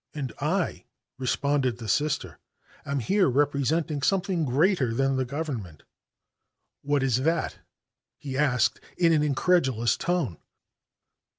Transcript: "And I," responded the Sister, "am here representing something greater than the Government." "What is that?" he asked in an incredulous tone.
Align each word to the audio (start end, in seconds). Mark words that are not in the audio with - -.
"And 0.15 0.33
I," 0.41 0.85
responded 1.19 1.77
the 1.77 1.87
Sister, 1.87 2.39
"am 2.87 3.01
here 3.01 3.29
representing 3.29 4.01
something 4.01 4.45
greater 4.45 4.95
than 4.95 5.15
the 5.15 5.25
Government." 5.25 5.83
"What 6.81 7.03
is 7.03 7.17
that?" 7.17 7.59
he 8.17 8.35
asked 8.35 8.81
in 8.97 9.13
an 9.13 9.21
incredulous 9.21 9.95
tone. 9.95 10.39